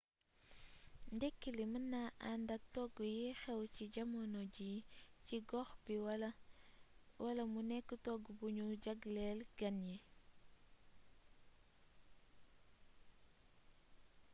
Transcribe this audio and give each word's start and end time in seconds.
ndekki 1.15 1.49
li 1.57 1.65
mën 1.71 1.85
na 1.93 2.01
ànd 2.31 2.47
ak 2.55 2.63
togg 2.75 2.95
yiy 3.13 3.33
xew 3.41 3.61
ci 3.75 3.83
jamono 3.95 4.41
ji 4.55 4.71
ci 5.25 5.35
gox 5.49 5.69
bi 5.85 5.95
wala 7.21 7.43
mu 7.53 7.61
nekk 7.69 7.89
togg 8.05 8.23
bu 8.37 8.45
ñu 8.57 8.65
jagleel 8.83 9.39
gan 9.57 9.75
ñi 9.85 9.97